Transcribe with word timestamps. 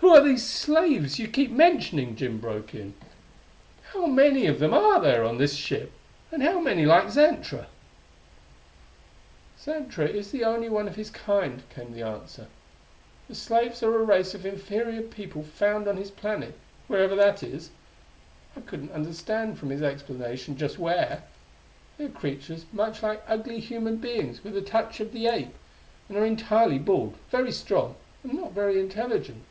"Who 0.00 0.14
are 0.14 0.22
these 0.32 0.46
slaves 0.46 1.18
you 1.18 1.26
keep 1.28 1.50
mentioning?" 1.50 2.14
Jim 2.16 2.38
broke 2.38 2.74
in. 2.74 2.94
"How 3.92 4.06
many 4.06 4.46
of 4.46 4.60
them 4.60 4.72
are 4.72 5.00
there 5.00 5.24
on 5.24 5.36
this 5.38 5.54
ship: 5.54 5.90
and 6.30 6.42
how 6.44 6.60
many 6.60 6.86
like 6.86 7.08
Xantra?" 7.10 7.66
"Xantra 9.60 10.06
is 10.08 10.30
the 10.30 10.44
only 10.44 10.68
one 10.68 10.86
of 10.86 10.94
his 10.96 11.10
kind," 11.10 11.68
came 11.70 11.92
the 11.92 12.02
answer. 12.04 12.46
"The 13.28 13.34
slaves 13.34 13.82
are 13.82 13.94
a 13.96 14.02
race 14.04 14.32
of 14.32 14.46
inferior 14.46 15.02
people 15.02 15.42
found 15.42 15.88
on 15.88 15.96
his 15.96 16.12
planet 16.12 16.54
wherever 16.86 17.16
that 17.16 17.42
is: 17.42 17.70
I 18.56 18.60
couldn't 18.60 18.92
understand, 18.92 19.58
from 19.58 19.70
his 19.70 19.82
explanation, 19.82 20.56
just 20.56 20.78
where. 20.78 21.24
They 21.98 22.04
are 22.06 22.10
creatures 22.10 22.64
much 22.72 23.02
like 23.02 23.22
ugly 23.26 23.58
human 23.60 23.96
beings 23.96 24.44
with 24.44 24.56
a 24.56 24.62
touch 24.62 25.00
of 25.00 25.12
the 25.12 25.26
ape, 25.26 25.54
and 26.08 26.16
are 26.16 26.24
entirely 26.24 26.78
bald, 26.78 27.16
very 27.30 27.50
strong 27.52 27.96
and 28.22 28.34
not 28.34 28.52
very 28.52 28.78
intelligent. 28.80 29.42